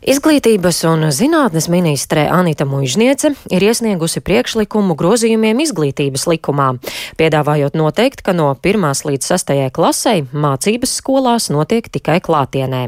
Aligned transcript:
Izglītības 0.00 0.78
un 0.88 1.02
zinātnes 1.12 1.66
ministre 1.68 2.22
Anita 2.32 2.64
Mužniece 2.64 3.34
ir 3.52 3.64
iesniegusi 3.66 4.22
priekšlikumu 4.24 4.94
grozījumiem 4.96 5.60
izglītības 5.60 6.24
likumā, 6.30 6.70
piedāvājot 7.20 7.76
noteikt, 7.76 8.22
ka 8.24 8.32
no 8.32 8.54
1. 8.56 8.86
līdz 9.10 9.28
6. 9.34 9.52
klasē 9.76 10.14
mācības 10.32 10.94
skolās 11.02 11.50
notiek 11.52 11.92
tikai 11.92 12.16
klātienē. 12.24 12.86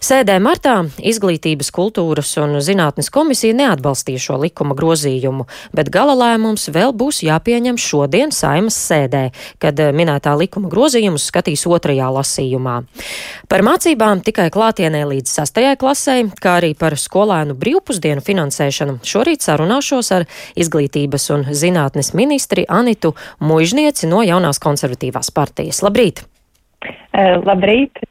Sēdē 0.00 0.38
martā 0.40 0.78
Izglītības, 0.96 1.68
kultūras 1.76 2.32
un 2.40 2.56
zinātnes 2.64 3.12
komisija 3.12 3.52
neatbalstīja 3.58 4.22
šo 4.24 4.38
likuma 4.40 4.72
grozījumu, 4.78 5.44
bet 5.76 5.92
gala 5.92 6.16
lēmums 6.16 6.70
vēl 6.72 6.96
būs 6.96 7.20
jāpieņem 7.26 7.76
šodien 7.76 8.32
saimas 8.32 8.80
sēdē, 8.80 9.26
kad 9.60 9.76
minētā 9.76 10.32
likuma 10.40 10.72
grozījumus 10.72 11.28
skatīs 11.28 11.66
otrajā 11.68 12.08
lasījumā. 12.16 12.80
Par 13.52 13.66
mācībām 13.66 14.24
tikai 14.24 14.48
klātienē 14.48 15.04
līdz 15.12 15.36
6. 15.36 15.62
klasē 15.84 16.29
kā 16.42 16.56
arī 16.60 16.72
par 16.78 16.96
skolēnu 16.98 17.56
brīvpusdienu 17.58 18.24
finansēšanu, 18.24 18.98
šorīt 19.06 19.46
sarunāšos 19.46 20.12
ar 20.16 20.26
izglītības 20.60 21.30
un 21.34 21.46
zinātnes 21.50 22.12
ministri 22.18 22.66
Anitu 22.68 23.14
Mužnieci 23.40 24.10
no 24.10 24.22
jaunās 24.26 24.62
konservatīvās 24.62 25.32
partijas. 25.34 25.82
Labrīt! 25.86 26.24
Uh, 26.84 27.40
labrīt! 27.44 28.02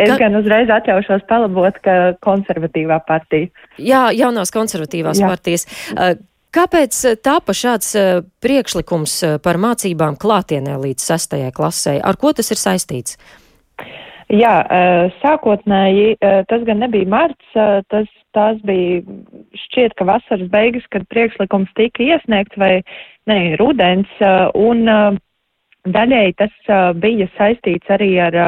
Es 0.00 0.08
ka... 0.08 0.16
gan 0.22 0.38
uzreiz 0.38 0.70
atļaušos 0.72 1.26
palabot, 1.28 1.76
ka 1.84 2.16
konservatīvā 2.24 3.02
partija. 3.04 3.50
Jā, 3.76 4.08
jaunās 4.16 4.52
konservatīvās 4.54 5.20
Jā. 5.20 5.30
partijas. 5.32 5.68
Uh, 5.92 6.16
Kāpēc 6.50 6.96
tāpa 7.22 7.54
šāds 7.54 7.92
priekšlikums 8.42 9.12
par 9.44 9.58
mācībām 9.62 10.16
klātienē 10.18 10.80
līdz 10.82 11.04
sestajai 11.12 11.52
klasē? 11.54 11.92
Ar 12.02 12.18
ko 12.18 12.32
tas 12.34 12.50
ir 12.50 12.58
saistīts? 12.58 13.14
Jā, 14.30 14.54
sākotnēji 15.18 16.14
tas 16.20 16.62
gan 16.66 16.78
nebija 16.84 17.08
marts, 17.10 17.54
tas, 17.90 18.06
tās 18.36 18.60
bija 18.62 19.00
šķiet, 19.64 19.96
ka 19.98 20.06
vasaras 20.06 20.46
beigas, 20.52 20.86
kad 20.94 21.08
priekšlikums 21.10 21.72
tika 21.74 22.04
iesniegts 22.04 22.60
vai 22.60 22.76
ne, 23.26 23.56
rudens, 23.58 24.12
un 24.54 24.86
daļēji 25.82 26.36
tas 26.38 26.70
bija 27.02 27.26
saistīts 27.34 27.90
arī 27.90 28.12
ar 28.22 28.38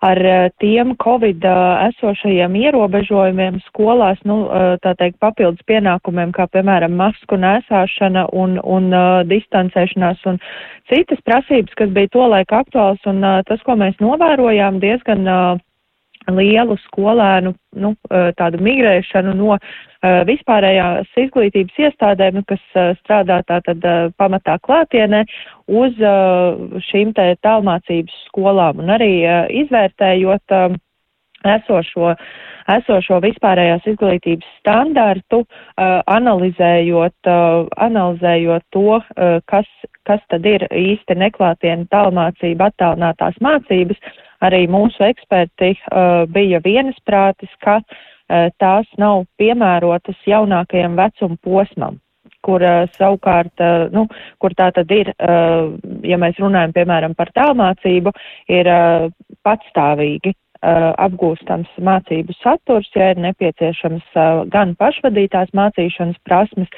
ar 0.00 0.18
eh, 0.24 0.50
tiem 0.58 0.94
Covid 0.96 1.44
eh, 1.44 1.88
esošajiem 1.90 2.56
ierobežojumiem 2.56 3.60
skolās, 3.68 4.20
nu, 4.24 4.42
eh, 4.48 4.74
tā 4.84 4.94
teikt, 4.96 5.20
papildus 5.20 5.64
pienākumiem, 5.68 6.32
kā 6.32 6.48
piemēram 6.48 6.96
masku 6.96 7.36
nēsāšana 7.40 8.26
un, 8.32 8.56
un 8.64 8.90
uh, 8.94 9.20
distancēšanās 9.28 10.24
un 10.30 10.40
citas 10.90 11.20
prasības, 11.24 11.76
kas 11.76 11.92
bija 11.94 12.10
to 12.16 12.26
laiku 12.32 12.56
aktuāls, 12.62 13.02
un 13.10 13.20
uh, 13.24 13.40
tas, 13.48 13.60
ko 13.66 13.76
mēs 13.80 14.00
novērojām, 14.00 14.80
diezgan 14.82 15.28
uh, 15.28 15.60
lielu 16.36 16.76
skolēnu 16.86 17.54
nu, 17.80 17.94
tādu 18.38 18.60
migrēšanu 18.64 19.34
no 19.38 19.58
vispārējās 20.28 21.10
izglītības 21.24 21.80
iestādēm, 21.86 22.42
kas 22.48 22.62
strādā 23.02 23.40
tātad 23.48 23.84
pamatā 24.20 24.58
klātienē, 24.64 25.24
uz 25.68 25.98
šīm 26.90 27.12
te 27.16 27.34
tālmācības 27.44 28.22
skolām 28.28 28.84
un 28.84 28.94
arī 28.96 29.12
izvērtējot 29.64 30.56
esošo, 31.46 32.14
esošo 32.70 33.20
vispārējās 33.24 33.86
izglītības 33.92 34.48
standartu, 34.60 35.42
analizējot, 35.80 37.30
analizējot 37.86 38.66
to, 38.74 39.00
kas, 39.50 39.70
kas 40.08 40.24
tad 40.32 40.46
ir 40.46 40.66
īsti 40.70 41.16
neklātiena 41.18 41.88
tālmācība, 41.92 42.70
attālinātās 42.70 43.40
mācības, 43.44 44.00
arī 44.44 44.64
mūsu 44.72 45.04
eksperti 45.04 45.74
uh, 45.76 46.24
bija 46.32 46.62
vienisprātis, 46.64 47.50
ka 47.64 47.80
uh, 47.80 48.46
tās 48.60 48.88
nav 48.98 49.26
piemērotas 49.40 50.16
jaunākajam 50.28 50.96
vecuma 50.96 51.36
posmam 51.44 52.00
kur 52.40 52.62
uh, 52.64 52.86
savukārt, 52.96 53.52
uh, 53.60 53.90
nu, 53.92 54.06
kur 54.40 54.54
tā 54.56 54.70
tad 54.72 54.88
ir, 54.96 55.10
uh, 55.20 55.74
ja 56.08 56.16
mēs 56.16 56.40
runājam, 56.40 56.72
piemēram, 56.72 57.12
par 57.18 57.28
tālmācību, 57.36 58.14
ir 58.48 58.70
uh, 58.72 59.10
patstāvīgi. 59.44 60.32
Uh, 60.32 60.49
apgūstams 60.60 61.70
mācību 61.80 62.34
saturs, 62.42 62.88
ja 62.94 63.10
ir 63.14 63.20
nepieciešams 63.24 64.04
uh, 64.12 64.42
gan 64.52 64.74
pašvadītās 64.80 65.52
mācīšanas 65.56 66.18
prasmes, 66.28 66.68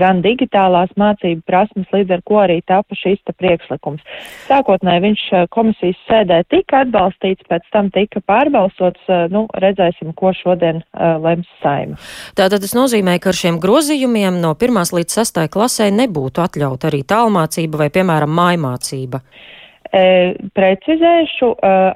gan 0.00 0.20
digitālās 0.24 0.92
mācību 1.00 1.40
prasmes, 1.48 1.88
līdz 1.94 2.16
ar 2.18 2.24
ko 2.28 2.40
arī 2.42 2.58
tapa 2.68 2.96
šis 2.98 3.20
te 3.24 3.32
priekšlikums. 3.40 4.04
Sākotnēji 4.48 5.04
viņš 5.06 5.22
uh, 5.32 5.46
komisijas 5.56 6.00
sēdē 6.08 6.42
tika 6.52 6.82
atbalstīts, 6.84 7.46
pēc 7.48 7.64
tam 7.72 7.88
tika 7.94 8.20
pārbalsots, 8.28 9.08
nu, 9.32 9.46
redzēsim, 9.62 10.12
ko 10.16 10.32
šodien 10.36 10.82
lems 11.24 11.48
saima. 11.62 11.96
Tātad 12.36 12.60
tas 12.62 12.74
nozīmē, 12.76 13.16
ka 13.22 13.32
ar 13.32 13.38
šiem 13.38 13.60
grozījumiem 13.62 14.40
no 14.42 14.52
1. 14.52 14.82
līdz 14.98 15.16
6. 15.20 15.40
klasē 15.52 15.88
nebūtu 15.94 16.44
atļauta 16.44 16.90
arī 16.90 17.02
tālmācība 17.08 17.84
vai, 17.84 17.88
piemēram, 17.94 18.32
mājmācība. 18.36 19.22
Precizēšu, 19.90 21.48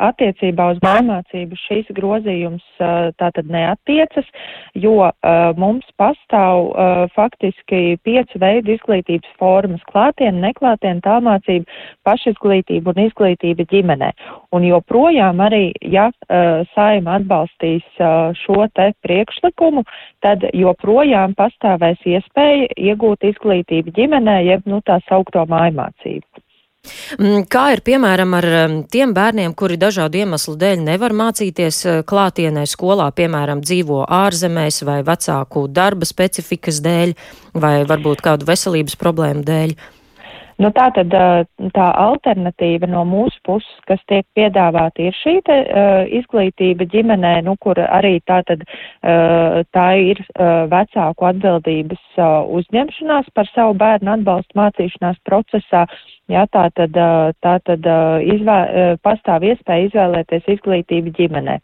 attiecībā 0.02 0.66
uz 0.74 0.80
mājmācību 0.82 1.58
šīs 1.62 1.90
grozījums 1.94 2.64
tātad 3.20 3.46
neatiecas, 3.46 4.26
jo 4.74 5.10
mums 5.60 5.86
pastāv 6.00 6.72
faktiski 7.14 7.94
piecu 8.02 8.40
veidu 8.42 8.74
izglītības 8.74 9.36
formas- 9.38 9.84
klātiena, 9.92 10.48
neklātiena, 10.48 11.00
tālmācība, 11.06 11.70
pašizglītība 12.02 12.90
un 12.96 13.04
izglītība 13.06 13.66
ģimenē. 13.70 14.10
Un 14.50 14.66
joprojām 14.66 15.38
arī, 15.46 15.70
ja 15.80 16.10
saima 16.74 17.20
atbalstīs 17.20 17.86
šo 18.42 18.66
te 18.74 18.92
priekšlikumu, 19.06 19.84
tad 20.20 20.42
joprojām 20.50 21.34
pastāvēs 21.38 22.02
iespēja 22.02 22.66
iegūt 22.74 23.22
izglītību 23.22 23.94
ģimenē, 23.94 24.40
jeb, 24.50 24.66
nu, 24.66 24.82
tā 24.82 24.98
saukto 25.08 25.46
mājmācību. 25.46 26.43
Mm, 27.16 27.46
kā 27.48 27.64
ir 27.72 27.80
piemēram 27.84 28.34
ar 28.36 28.46
mm, 28.50 28.76
tiem 28.92 29.14
bērniem, 29.16 29.54
kuri 29.56 29.78
dažādu 29.80 30.20
iemeslu 30.20 30.56
dēļ 30.60 30.84
nevar 30.84 31.14
mācīties 31.16 31.80
eh, 31.88 32.00
klātienē 32.06 32.66
skolā, 32.68 33.08
piemēram, 33.16 33.62
dzīvo 33.64 34.04
ārzemēs 34.12 34.82
vai 34.84 35.00
vecāku 35.06 35.66
darba 35.72 36.08
specifikas 36.08 36.82
dēļ 36.84 37.14
vai 37.56 37.76
varbūt 37.88 38.24
kādu 38.24 38.48
veselības 38.50 38.98
problēmu 39.00 39.46
dēļ? 39.48 39.76
Nu, 40.62 40.70
tā 40.74 40.86
tad 40.94 41.10
tā 41.74 41.86
alternatīva 41.98 42.86
no 42.90 43.02
mūsu 43.08 43.40
puses, 43.46 43.70
kas 43.88 44.02
tiek 44.10 44.26
piedāvāta, 44.38 45.08
ir 45.08 45.16
šī 45.18 45.34
te, 45.46 45.56
uh, 45.66 46.04
izglītība 46.20 46.86
ģimenē, 46.92 47.34
nu, 47.46 47.56
kur 47.60 47.80
arī 47.82 48.20
tā 48.28 48.40
tad 48.46 48.62
uh, 48.66 49.62
tā 49.74 49.86
ir 49.98 50.20
uh, 50.22 50.64
vecāku 50.70 51.30
atbildības 51.30 52.04
uh, 52.18 52.46
uzņemšanās 52.60 53.32
par 53.34 53.50
savu 53.54 53.74
bērnu 53.82 54.14
atbalstu 54.14 54.60
mācīšanās 54.60 55.18
procesā. 55.26 55.86
Jā, 56.30 56.46
tā 56.48 56.70
tad, 56.72 56.94
tā 57.44 57.58
tad 57.68 57.84
izvē, 58.32 58.54
pastāv 59.04 59.44
iespēja 59.44 59.90
izvēlēties 59.90 60.46
izglītību 60.54 61.12
ģimenē. 61.18 61.58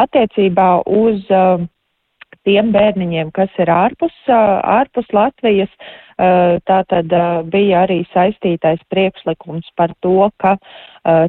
Attiecībā 0.00 0.68
uz 0.88 1.26
uh, 1.28 1.66
tiem 2.48 2.72
bērniņiem, 2.72 3.32
kas 3.36 3.52
ir 3.60 3.70
ārpus, 3.72 4.14
ārpus 4.32 5.08
Latvijas, 5.12 5.72
tā 6.68 6.78
tad 6.90 7.12
bija 7.52 7.84
arī 7.84 8.00
saistītais 8.14 8.80
priekšlikums 8.92 9.68
par 9.78 9.92
to, 10.04 10.30
ka 10.42 10.56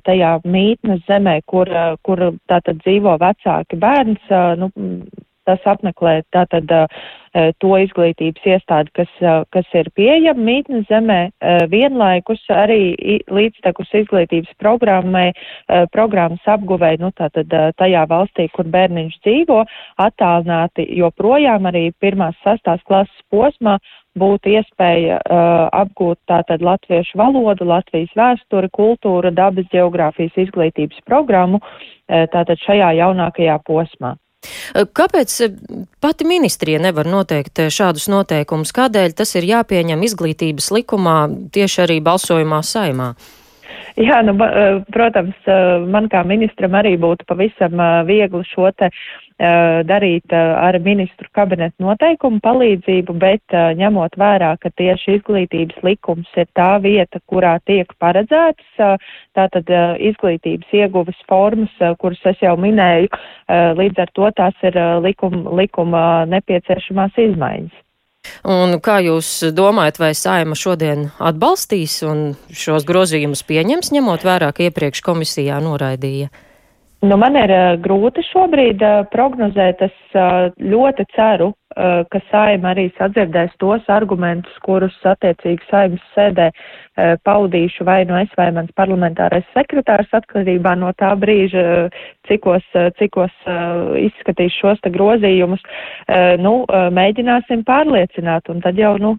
tajā 0.07 0.31
mītnes 0.47 1.03
zemē, 1.09 1.39
kur, 1.49 1.69
kur 2.07 2.23
tātad 2.49 2.79
dzīvo 2.85 3.17
vecāki 3.21 3.79
bērns, 3.83 4.31
nu, 4.61 4.71
tas 5.49 5.65
apmeklē 5.73 6.21
tātad 6.35 6.69
to 7.61 7.75
izglītības 7.77 8.45
iestādi, 8.55 8.89
kas, 8.97 9.11
kas 9.53 9.67
ir 9.77 9.91
pieejama 9.93 10.41
mītnes 10.47 10.87
zemē, 10.89 11.19
vienlaikus 11.69 12.41
arī 12.49 12.95
līdztekus 13.29 13.93
izglītības 14.01 14.55
programmai, 14.61 15.27
programmas 15.93 16.49
apguvē, 16.49 16.95
nu 17.01 17.11
tātad 17.13 17.53
tajā 17.77 18.07
valstī, 18.09 18.47
kur 18.55 18.65
bērniņš 18.73 19.19
dzīvo, 19.21 19.61
attālināti 20.01 20.87
joprojām 20.97 21.69
arī 21.69 21.91
pirmās 22.01 22.37
sastās 22.41 22.81
klases 22.89 23.29
posmā 23.29 23.77
būtu 24.19 24.53
iespēja 24.57 25.19
uh, 25.19 25.67
apgūt 25.81 26.19
tātad 26.29 26.63
latviešu 26.65 27.19
valodu, 27.19 27.67
Latvijas 27.69 28.11
vēsturi, 28.17 28.71
kultūru, 28.75 29.31
dabas 29.35 29.67
geogrāfijas 29.73 30.37
izglītības 30.45 31.03
programmu 31.05 31.61
uh, 31.61 32.25
tātad 32.33 32.57
šajā 32.65 32.93
jaunākajā 32.99 33.59
posmā. 33.67 34.15
Kāpēc 34.73 35.33
pati 35.99 36.27
ministrija 36.27 36.79
nevar 36.79 37.09
noteikt 37.09 37.59
šādus 37.73 38.07
noteikumus? 38.11 38.71
Kādēļ 38.75 39.17
tas 39.19 39.35
ir 39.35 39.47
jāpieņem 39.49 40.05
izglītības 40.07 40.71
likumā 40.77 41.17
tieši 41.55 41.83
arī 41.87 41.99
balsojumā 42.05 42.61
saimā? 42.63 43.13
Jā, 43.99 44.21
nu, 44.23 44.31
protams, 44.95 45.35
man 45.91 46.05
kā 46.07 46.21
ministram 46.23 46.77
arī 46.79 46.93
būtu 47.01 47.25
pavisam 47.27 47.81
viegli 48.07 48.45
šo 48.47 48.69
te 48.79 48.87
darīt 49.89 50.31
ar 50.35 50.77
ministru 50.83 51.27
kabinetu 51.35 51.83
noteikumu 51.83 52.39
palīdzību, 52.43 53.15
bet 53.19 53.55
ņemot 53.79 54.15
vērā, 54.19 54.53
ka 54.63 54.71
tieši 54.79 55.17
izglītības 55.17 55.83
likums 55.83 56.31
ir 56.39 56.47
tā 56.55 56.69
vieta, 56.83 57.19
kurā 57.27 57.57
tiek 57.67 57.91
paredzēts 57.99 58.79
tātad 59.35 59.75
izglītības 60.11 60.71
ieguves 60.79 61.19
formas, 61.27 61.75
kuras 61.99 62.23
es 62.31 62.39
jau 62.43 62.55
minēju, 62.55 63.11
līdz 63.83 64.05
ar 64.05 64.15
to 64.15 64.31
tās 64.39 64.65
ir 64.71 64.79
likuma, 65.03 65.43
likuma 65.59 66.07
nepieciešamās 66.31 67.19
izmaiņas. 67.27 67.75
Un 68.47 68.77
kā 68.79 68.99
jūs 69.03 69.29
domājat, 69.55 69.99
vai 69.99 70.13
saima 70.15 70.55
šodien 70.55 71.09
atbalstīs 71.19 71.97
un 72.07 72.35
šos 72.55 72.85
grozījumus 72.87 73.43
pieņems, 73.43 73.91
ņemot 73.95 74.23
vērā, 74.23 74.53
ka 74.55 74.69
iepriekš 74.69 75.03
komisijā 75.03 75.59
noraidīja? 75.63 76.29
Nu, 77.03 77.15
man 77.15 77.35
ir 77.39 77.51
uh, 77.51 77.77
grūti 77.79 78.23
šobrīd 78.27 78.81
uh, 78.83 79.05
prognozēt. 79.11 79.83
Es 79.87 80.17
uh, 80.19 80.49
ļoti 80.59 81.05
ceru, 81.15 81.53
ka 81.75 82.21
saima 82.31 82.73
arī 82.73 82.89
sadzirdēs 82.97 83.53
tos 83.61 83.85
argumentus, 83.93 84.55
kurus 84.65 84.95
attiecīgi 85.05 85.67
saimas 85.69 86.05
sēdē 86.15 86.49
uh, 86.49 86.79
paudīšu 87.23 87.85
vai 87.85 88.03
no 88.09 88.17
es 88.19 88.31
vai 88.37 88.49
mans 88.55 88.71
parlamentārais 88.77 89.45
sekretārs 89.55 90.09
atkarībā 90.15 90.75
no 90.79 90.91
tā 90.99 91.11
brīža, 91.19 91.89
cikos, 92.27 92.65
cikos 92.99 93.33
uh, 93.45 93.95
izskatīs 93.99 94.55
šos 94.59 94.81
te 94.83 94.91
grozījumus. 94.93 95.61
Nu, 96.39 96.63
mēģināsim 96.93 97.61
pārliecināt, 97.67 98.49
un 98.49 98.61
tad 98.63 98.77
jau, 98.79 98.95
nu, 99.01 99.11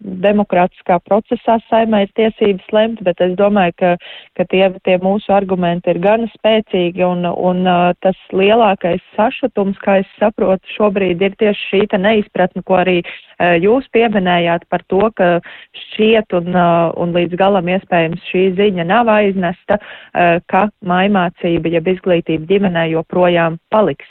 demokrātiskā 0.00 0.98
procesā 1.04 1.58
saimai 1.68 2.04
ir 2.06 2.12
tiesības 2.16 2.70
lemt, 2.72 3.02
bet 3.04 3.20
es 3.24 3.34
domāju, 3.38 3.74
ka, 3.80 3.90
ka 4.38 4.46
tie, 4.52 4.62
tie 4.86 4.96
mūsu 5.02 5.32
argumenti 5.36 5.92
ir 5.92 6.00
gana 6.02 6.28
spēcīgi 6.32 7.04
un, 7.04 7.26
un 7.28 7.68
tas 8.00 8.18
lielākais 8.32 9.02
sašutums, 9.16 9.78
kā 9.84 10.00
es 10.02 10.14
saprotu, 10.18 10.72
šobrīd 10.76 11.22
ir 11.26 11.36
tieši 11.42 11.59
šī 11.68 11.82
neizpratne, 11.98 12.62
ko 12.66 12.78
arī 12.80 13.00
uh, 13.02 13.56
jūs 13.60 13.88
pieminējāt 13.94 14.66
par 14.70 14.84
to, 14.88 15.02
ka 15.16 15.40
šķiet 15.84 16.36
un, 16.38 16.54
uh, 16.54 16.92
un 17.00 17.12
līdz 17.16 17.36
galam 17.40 17.68
iespējams 17.68 18.30
šī 18.30 18.46
ziņa 18.58 18.86
nav 18.88 19.10
aiznesta, 19.12 19.80
uh, 19.80 20.38
ka 20.50 20.68
maimācība, 20.86 21.72
jeb 21.76 21.92
izglītība 21.96 22.48
ģimenē 22.50 22.88
joprojām 22.94 23.60
paliks. 23.70 24.08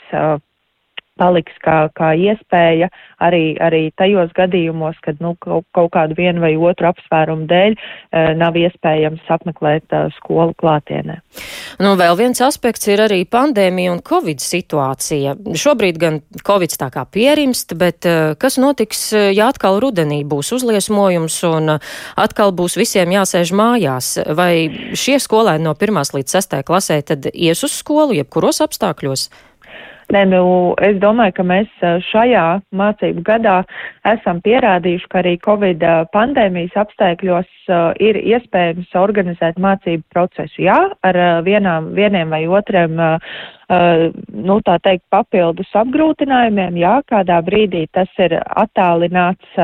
Paliks 1.20 1.56
kā, 1.64 1.82
kā 1.96 2.14
iespēja 2.16 2.88
arī, 3.20 3.54
arī 3.60 3.82
tajos 4.00 4.32
gadījumos, 4.36 4.98
kad 5.04 5.20
nu, 5.20 5.34
kaut, 5.44 5.66
kādu 5.92 6.16
vienu 6.18 6.42
vai 6.42 6.54
otru 6.56 6.88
apsvērumu 6.90 7.46
dēļ 7.50 7.76
e, 7.76 7.80
nav 8.40 8.56
iespējams 8.56 9.28
apmeklēt 9.28 9.92
e, 9.92 10.02
skolu 10.16 10.54
klātienē. 10.60 11.18
Nu, 11.82 11.94
vēl 12.00 12.16
viens 12.18 12.40
aspekts 12.44 12.88
ir 12.90 13.02
arī 13.04 13.22
pandēmija 13.28 13.92
un 13.94 14.02
covid 14.06 14.40
situācija. 14.44 15.36
Šobrīd 15.60 16.00
gan 16.00 16.20
covid 16.46 16.76
tā 16.80 16.90
kā 16.94 17.04
pierimst, 17.04 17.76
bet 17.80 18.08
e, 18.08 18.16
kas 18.40 18.56
notiks, 18.62 19.10
ja 19.12 19.50
atkal 19.52 19.80
rudenī 19.82 20.22
būs 20.28 20.54
uzliesmojums 20.56 21.40
un 21.50 21.76
atkal 21.76 22.54
būs 22.56 22.78
visiem 22.80 23.12
jāsēž 23.14 23.52
mājās? 23.56 24.14
Vai 24.36 24.52
šie 24.96 25.20
skolēni 25.20 25.68
no 25.68 25.76
1 25.76 26.16
līdz 26.16 26.38
6 26.40 26.60
klasē 26.66 27.00
tad 27.06 27.30
ies 27.32 27.64
uz 27.66 27.76
skolu 27.82 28.16
jebkuros 28.16 28.62
apstākļos? 28.64 29.28
Nē, 30.10 30.24
nu, 30.26 30.42
es 30.82 30.96
domāju, 30.98 31.36
ka 31.36 31.44
mēs 31.46 31.84
šajā 32.08 32.46
mācību 32.74 33.22
gadā 33.26 33.60
esam 34.10 34.40
pierādījuši, 34.42 35.06
ka 35.12 35.20
arī 35.22 35.36
Covid 35.44 35.84
pandēmijas 36.14 36.74
apstākļos 36.82 37.70
ir 38.02 38.18
iespējams 38.18 38.90
organizēt 38.98 39.60
mācību 39.62 40.02
procesu. 40.10 40.64
Jā, 40.66 40.80
ar 41.06 41.22
vienām, 41.46 41.92
vieniem 41.94 42.34
vai 42.34 42.42
otriem 42.50 42.98
nu, 43.70 44.56
tā 44.66 44.76
teikt, 44.82 45.04
papildus 45.14 45.70
apgrūtinājumiem. 45.78 46.78
Jā, 46.80 46.96
kādā 47.06 47.38
brīdī 47.46 47.84
tas 47.94 48.10
ir 48.18 48.34
attālināts 48.42 49.60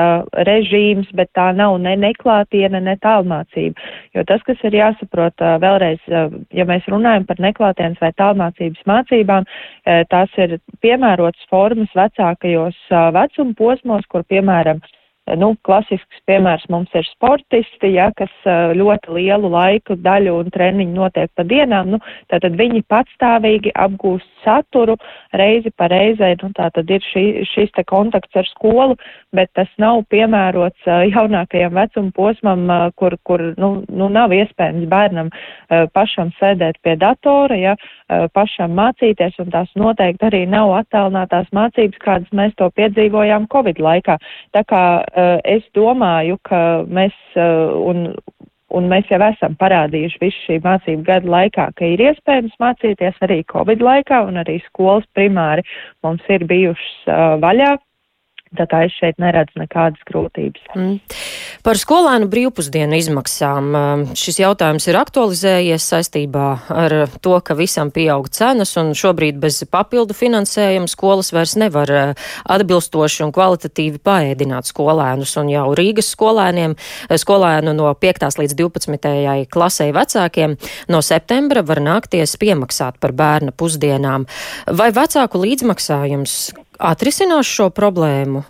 režīms, 0.46 1.10
bet 1.18 1.32
tā 1.34 1.48
nav 1.56 1.80
ne 1.82 1.96
neklātiena, 1.98 2.78
ne 2.78 2.94
tālmācība. 3.02 3.82
Jo 4.14 4.22
tas, 4.28 4.44
kas 4.46 4.62
ir 4.68 4.78
jāsaprot 4.78 5.42
vēlreiz, 5.62 6.06
ja 6.54 6.68
mēs 6.68 6.86
runājam 6.92 7.26
par 7.26 7.42
neklātienes 7.42 7.98
vai 8.02 8.12
tālmācības 8.14 8.86
mācībām, 8.86 9.48
tās 10.12 10.35
ir 10.42 10.58
piemērotas 10.84 11.48
formas 11.50 11.92
vecākajos 11.96 12.78
vecuma 13.16 13.56
posmos, 13.58 14.06
kur, 14.10 14.24
piemēram, 14.28 14.82
Nu, 15.34 15.48
klasisks 15.66 16.20
piemērs 16.30 16.68
mums 16.70 16.92
ir 16.94 17.02
sportisti, 17.08 17.88
ja, 17.96 18.12
kas 18.14 18.30
ļoti 18.78 19.10
lielu 19.16 19.48
laiku 19.50 19.96
daļu 19.98 20.36
un 20.38 20.52
treniņu 20.54 20.94
notiek 20.94 21.32
pa 21.34 21.42
dienām. 21.42 21.96
Nu, 21.96 21.98
tātad 22.30 22.54
viņi 22.54 22.84
patstāvīgi 22.86 23.72
apgūst 23.74 24.28
saturu 24.44 24.94
reizi 25.34 25.72
pa 25.74 25.88
reizei. 25.90 26.36
Nu, 26.44 26.52
tātad 26.54 26.90
ir 26.94 27.02
šī, 27.10 27.24
šis 27.50 27.74
te 27.74 27.82
kontakts 27.90 28.38
ar 28.38 28.46
skolu, 28.52 28.94
bet 29.34 29.50
tas 29.58 29.72
nav 29.82 30.04
piemērots 30.14 30.86
jaunākajam 30.86 31.74
vecuma 31.74 32.14
posmam, 32.14 32.62
kur, 32.94 33.18
kur 33.26 33.42
nu, 33.58 33.72
nu, 33.90 34.06
nav 34.06 34.30
iespējams 34.36 34.86
bērnam 34.92 35.34
pašam 35.90 36.30
sēdēt 36.38 36.78
pie 36.86 36.94
datora, 37.02 37.58
ja, 37.58 37.74
pašam 38.30 38.78
mācīties, 38.78 39.40
un 39.42 39.50
tās 39.50 39.74
noteikti 39.74 40.30
arī 40.30 40.44
nav 40.46 40.70
attālinātās 40.84 41.50
mācības, 41.56 41.98
kādas 42.06 42.30
mēs 42.30 42.54
to 42.62 42.70
piedzīvojām 42.78 43.50
Covid 43.50 43.82
laikā. 43.82 44.20
Tā 44.54 44.62
kā 44.70 44.82
es 45.44 45.64
domāju, 45.76 46.36
ka 46.44 46.60
mēs 46.92 47.14
eh, 47.36 47.72
un, 47.90 48.10
un 48.76 48.88
mēs 48.90 49.08
jau 49.10 49.20
esam 49.24 49.56
parādījuši 49.60 50.20
visu 50.20 50.42
šī 50.44 50.58
mācību 50.64 51.06
gadu 51.06 51.32
laikā, 51.32 51.70
ka 51.78 51.88
ir 51.88 52.02
iespējams 52.10 52.56
mācīties 52.60 53.22
arī 53.24 53.40
Covid 53.52 53.84
laikā 53.84 54.22
un 54.28 54.42
arī 54.42 54.58
skolas 54.66 55.06
primāri 55.16 55.64
mums 56.04 56.24
ir 56.28 56.44
bijušas 56.44 57.08
uh, 57.08 57.36
vaļā. 57.42 57.76
Tā 58.54 58.84
es 58.86 58.94
šeit 58.94 59.16
neredzu 59.18 59.58
nekādas 59.58 60.02
grūtības. 60.06 60.62
Mm. 60.78 61.00
Par 61.66 61.78
skolēnu 61.80 62.28
brīvpusdienu 62.30 62.94
izmaksām 62.94 63.72
um, 63.74 64.04
šis 64.14 64.38
jautājums 64.38 64.86
ir 64.86 64.98
aktualizējies 65.00 65.82
saistībā 65.90 66.44
ar 66.70 66.94
to, 67.24 67.34
ka 67.42 67.56
visam 67.58 67.90
pieaug 67.90 68.28
cenas 68.30 68.76
un 68.78 68.92
šobrīd 68.94 69.40
bez 69.42 69.58
papildu 69.66 70.14
finansējuma 70.14 70.86
skolas 70.86 71.32
vairs 71.34 71.56
nevar 71.58 71.90
uh, 71.90 72.28
atbilstoši 72.54 73.24
un 73.26 73.32
kvalitatīvi 73.34 73.98
paēdināt 74.06 74.70
skolēnus. 74.70 75.34
Un 75.42 75.50
jau 75.50 75.66
Rīgas 75.74 76.12
skolēniem, 76.14 76.76
uh, 76.78 77.16
skolēnu 77.18 77.74
no 77.74 77.90
5. 77.98 78.28
līdz 78.44 78.54
12. 78.62 79.10
klasē 79.50 79.88
vecākiem 79.96 80.54
no 80.94 81.02
septembra 81.02 81.66
var 81.66 81.82
nākties 81.82 82.38
piemaksāt 82.38 83.02
par 83.02 83.10
bērna 83.10 83.50
pusdienām. 83.50 84.30
Vai 84.70 84.92
vecāku 84.94 85.42
līdzmaksājums 85.42 86.38
atrisinās 86.78 87.48
šo 87.48 87.70
problēmu? 87.74 88.44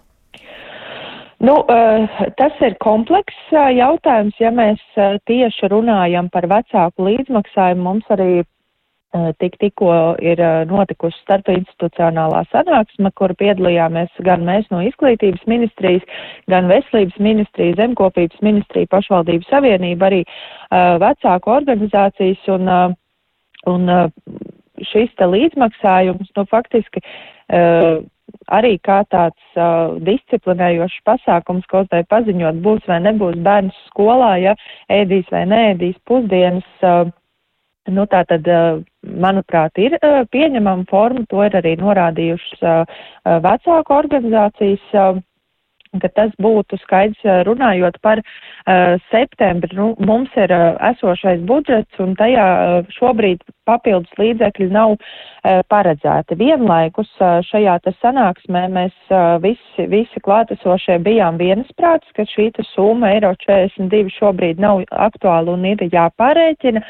Nu, 1.38 1.52
uh, 1.69 2.08
tas 2.37 2.52
ir 2.64 2.78
komplekss 2.81 3.52
uh, 3.52 3.69
jautājums. 3.76 4.37
Ja 4.40 4.49
mēs 4.55 4.81
uh, 4.96 5.19
tieši 5.28 5.69
runājam 5.69 6.31
par 6.32 6.49
vecāku 6.49 7.11
līdzmaksājumu, 7.11 7.82
mums 7.84 8.12
arī 8.14 8.44
tik 9.40 9.55
tikko 9.62 9.88
ir 10.20 10.40
notikusi 10.69 11.17
starpinstitucionālā 11.23 12.43
sanāksme, 12.50 13.08
kur 13.17 13.32
piedalījāmies 13.40 14.11
gan 14.26 14.43
mēs 14.44 14.67
no 14.69 14.82
izglītības 14.84 15.46
ministrijas, 15.48 16.05
gan 16.53 16.69
veselības 16.69 17.17
ministrija, 17.24 17.79
zemkopības 17.79 18.43
ministrija, 18.44 18.91
pašvaldības 18.93 19.48
savienība, 19.48 20.10
arī 20.10 20.20
vecāku 21.00 21.55
organizācijas 21.55 22.44
un, 22.58 22.69
un 23.72 23.89
šis 24.91 25.17
te 25.17 25.31
līdzmaksājums, 25.32 26.34
nu, 26.36 26.46
faktiski 26.53 27.00
arī 28.53 28.76
kā 28.79 29.03
tāds 29.10 29.58
uh, 29.58 29.96
disciplinējošs 30.06 31.03
pasākums, 31.08 31.67
kaut 31.70 31.93
vai 31.93 32.03
paziņot, 32.08 32.62
būs 32.65 32.88
vai 32.88 33.00
nebūs 33.05 33.38
bērns 33.46 33.76
skolā, 33.91 34.36
ja 34.43 34.56
ēdīs 34.93 35.31
vai 35.32 35.46
neēdīs 35.53 36.03
pusdienas. 36.08 36.67
Uh, 36.82 37.15
Nu, 37.86 38.03
tā 38.10 38.24
tad, 38.26 38.48
manuprāt, 39.06 39.79
ir 39.79 39.94
pieņemama 40.34 40.88
forma, 40.91 41.22
to 41.31 41.44
ir 41.46 41.55
arī 41.55 41.76
norādījušas 41.79 42.65
vecāku 43.44 43.94
organizācijas 43.94 44.96
ka 46.02 46.10
tas 46.16 46.32
būtu 46.43 46.78
skaidrs 46.82 47.46
runājot 47.48 47.98
par 48.05 48.22
uh, 48.22 48.96
septembri. 49.10 49.76
Nu, 49.76 49.93
mums 49.98 50.32
ir 50.38 50.52
uh, 50.55 50.76
esošais 50.93 51.43
budžets 51.48 52.02
un 52.02 52.14
tajā 52.19 52.46
uh, 52.46 52.90
šobrīd 52.96 53.44
papildus 53.66 54.12
līdzekļi 54.20 54.69
nav 54.74 54.94
uh, 54.96 55.62
paredzēti. 55.70 56.38
Vienlaikus 56.40 57.10
uh, 57.20 57.40
šajā 57.46 57.78
te 57.84 57.94
sanāksmē 58.02 58.66
mēs 58.74 58.94
uh, 59.10 59.36
visi, 59.43 59.88
visi 59.93 60.22
klātesošie 60.22 60.98
bijām 61.06 61.40
vienasprātis, 61.43 62.12
ka 62.16 62.28
šī 62.31 62.52
summa 62.74 63.12
eiro 63.16 63.34
42 63.46 64.14
šobrīd 64.19 64.62
nav 64.62 64.84
aktuāla 64.90 65.56
un 65.56 65.66
ir 65.72 65.82
jāpārēķina. 65.93 66.82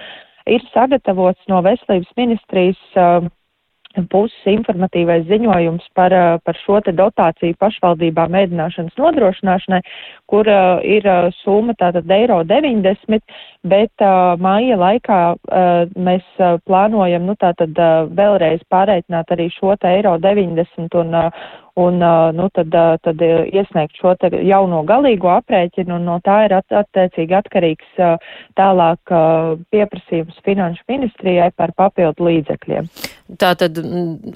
Ir 0.47 0.63
sagatavots 0.71 1.49
no 1.51 1.59
veselības 1.67 2.13
ministrijas 2.21 2.79
uh, 2.95 3.27
puses 4.13 4.37
informatīvais 4.51 5.27
ziņojums 5.31 5.89
par, 5.97 6.15
par 6.45 6.59
šo 6.63 6.81
te 6.85 6.93
dotāciju 6.97 7.57
pašvaldībām 7.63 8.33
mēdināšanas 8.37 8.97
nodrošināšanai, 9.01 9.83
kur 10.31 10.49
uh, 10.51 10.81
ir 10.85 11.07
uh, 11.09 11.29
summa 11.43 11.77
tātad 11.81 12.11
eiro 12.13 12.43
90, 12.45 13.21
bet 13.65 14.05
uh, 14.05 14.37
māja 14.41 14.79
laikā 14.81 15.21
uh, 15.35 15.87
mēs 15.97 16.27
uh, 16.39 16.57
plānojam, 16.69 17.27
nu 17.29 17.37
tātad 17.41 17.77
uh, 17.79 18.09
vēlreiz 18.13 18.65
pārreikināt 18.73 19.33
arī 19.33 19.51
šo 19.55 19.77
te 19.81 19.95
eiro 19.99 20.17
90 20.23 21.01
un, 21.01 21.15
uh, 21.15 21.55
un 21.77 21.99
nu, 22.37 22.49
tad, 22.57 22.73
tad 23.05 23.23
iesniegt 23.23 23.99
šo 24.01 24.15
jauno 24.47 24.83
galīgo 24.89 25.29
aprēķinu, 25.35 25.99
un 25.99 26.07
no 26.09 26.17
tā 26.25 26.39
ir 26.47 26.57
at, 26.57 26.73
attiecīgi 26.73 27.37
atkarīgs 27.37 28.01
tālāk 28.57 29.13
pieprasījums 29.75 30.41
finanšu 30.47 30.87
ministrijai 30.89 31.51
par 31.57 31.75
papildu 31.77 32.31
līdzekļiem. 32.31 32.89
Tātad 33.41 33.79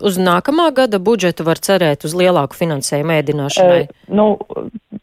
uz 0.02 0.18
nākamā 0.20 0.68
gada 0.76 1.00
budžetu 1.00 1.46
var 1.46 1.60
cerēt 1.62 2.04
uz 2.04 2.16
lielāku 2.18 2.58
finansējumu 2.58 3.16
ēdināšanai? 3.16 3.82
E, 3.86 4.12
nu, 4.12 4.34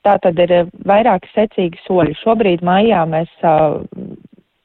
tā 0.06 0.18
tad 0.24 0.40
ir 0.44 0.70
vairāki 0.88 1.32
secīgi 1.34 1.82
soļi. 1.86 2.18
Šobrīd 2.22 2.64
maijā 2.68 3.06
mēs 3.10 3.32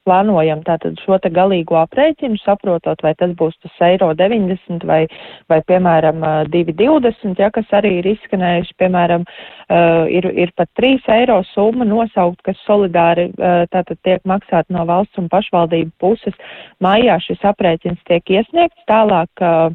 plānojam 0.06 0.62
tātad 0.66 0.99
šo 1.02 1.18
te 1.23 1.30
galīgo 1.32 1.76
aprēķinu, 1.80 2.38
saprotot, 2.42 3.02
vai 3.04 3.14
tas 3.18 3.35
būs 3.38 3.54
tas 3.62 3.82
eiro 3.87 4.11
90 4.18 4.87
vai, 4.88 5.00
vai 5.50 5.61
piemēram, 5.68 6.25
2,20, 6.52 7.38
ja, 7.42 7.50
kas 7.54 7.75
arī 7.78 7.99
ir 8.00 8.11
izskanējuši, 8.14 8.76
piemēram, 8.82 9.26
uh, 9.26 10.09
ir, 10.11 10.28
ir 10.44 10.54
pat 10.59 10.71
3 10.80 11.11
eiro 11.18 11.40
summa 11.52 11.87
nosaukt, 11.88 12.42
kas 12.47 12.59
solidāri 12.66 13.28
uh, 13.32 13.62
tātad 13.73 14.00
tiek 14.06 14.25
maksāt 14.28 14.68
no 14.75 14.87
valsts 14.88 15.21
un 15.23 15.30
pašvaldību 15.32 15.94
puses. 16.02 16.37
Mājā 16.82 17.21
šis 17.23 17.47
aprēķins 17.52 18.02
tiek 18.11 18.37
iesniegts 18.38 18.90
tālāk. 18.90 19.30
Uh, 19.40 19.71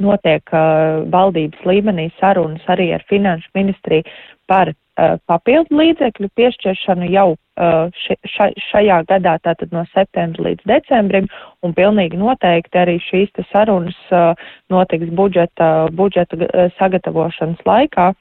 notiek 0.00 0.52
uh, 0.54 1.04
valdības 1.12 1.64
līmenī 1.68 2.08
sarunas 2.20 2.64
arī 2.72 2.90
ar 2.96 3.04
finanšu 3.10 3.50
ministriju 3.56 4.06
par 4.50 4.72
uh, 4.72 5.18
papildu 5.28 5.76
līdzekļu 5.76 6.30
piešķiršanu 6.40 7.10
jau 7.12 7.28
šajā 7.60 9.02
gadā, 9.10 9.36
tātad 9.44 9.72
no 9.74 9.84
septembra 9.94 10.48
līdz 10.48 10.66
decembrim, 10.70 11.28
un 11.62 11.74
pilnīgi 11.76 12.18
noteikti 12.20 12.80
arī 12.80 12.96
šīs 13.04 13.32
sarunas 13.52 13.98
notiks 14.72 15.12
budžeta, 15.16 15.90
budžeta 15.92 16.70
sagatavošanas 16.78 17.62
laikā 17.66 18.12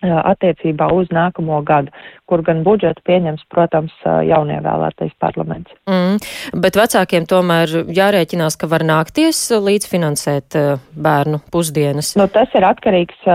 attiecībā 0.00 0.88
uz 0.96 1.10
nākamo 1.12 1.60
gadu, 1.66 1.92
kur 2.30 2.42
gan 2.46 2.62
budžetu 2.64 3.02
pieņems, 3.04 3.44
protams, 3.52 3.92
jaunievēlētais 4.04 5.12
parlaments. 5.20 5.72
Mm, 5.90 6.18
bet 6.62 6.78
vecākiem 6.78 7.26
tomēr 7.28 7.74
jārēķinās, 7.90 8.56
ka 8.60 8.70
var 8.70 8.84
nākties 8.86 9.42
līdzfinansēt 9.60 10.56
bērnu 10.94 11.42
pusdienas. 11.52 12.14
Nu, 12.20 12.28
tas 12.32 12.52
ir 12.56 12.66
atkarīgs 12.68 13.28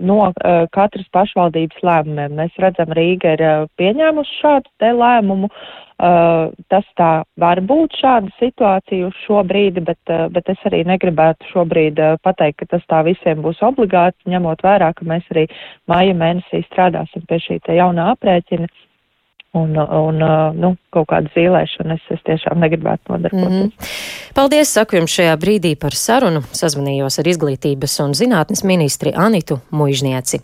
no 0.00 0.18
katras 0.72 1.08
pašvaldības 1.12 1.84
lēmumiem. 1.84 2.36
Mēs 2.40 2.58
redzam, 2.62 2.92
Rīga 2.96 3.36
ir 3.36 3.46
pieņēmusi 3.80 4.40
šādu 4.40 4.70
te 4.80 4.92
lēmumu. 4.96 5.52
Uh, 6.02 6.50
tas 6.66 6.86
tā 6.98 7.10
var 7.38 7.60
būt 7.62 7.94
šāda 8.00 8.32
situācija 8.40 9.06
uz 9.06 9.18
šo 9.22 9.44
brīdi, 9.46 9.84
bet, 9.86 10.00
uh, 10.10 10.24
bet 10.34 10.48
es 10.50 10.58
arī 10.66 10.80
negribētu 10.88 11.46
šobrīd 11.52 12.00
uh, 12.02 12.16
pateikt, 12.26 12.58
ka 12.58 12.72
tas 12.72 12.88
tā 12.90 13.04
visiem 13.06 13.38
būs 13.44 13.60
obligāti, 13.62 14.32
ņemot 14.32 14.64
vērā, 14.66 14.88
ka 14.98 15.06
mēs 15.06 15.28
arī 15.30 15.44
māja 15.86 16.16
mēnesī 16.18 16.64
strādāsim 16.66 17.22
pie 17.30 17.38
šī 17.44 17.60
te 17.62 17.78
jaunā 17.78 18.08
aprēķina. 18.16 18.66
Un, 19.52 19.76
un 19.76 20.22
nu, 20.56 20.68
kaut 20.96 21.10
kādu 21.10 21.28
zīlēšanu 21.34 21.92
es, 21.98 22.04
es 22.14 22.22
tiešām 22.24 22.62
negribētu 22.64 23.12
nodarboties. 23.12 23.50
Mm 23.50 23.66
-hmm. 23.68 24.30
Paldies, 24.34 24.72
saku 24.72 24.96
jums 24.96 25.12
šajā 25.12 25.34
brīdī 25.36 25.74
par 25.76 25.92
sarunu. 25.92 26.40
Sazvanījos 26.56 27.18
ar 27.20 27.28
izglītības 27.28 27.98
un 28.04 28.14
zinātnes 28.16 28.64
ministri 28.64 29.12
Anitu 29.14 29.60
Muižnieci. 29.70 30.40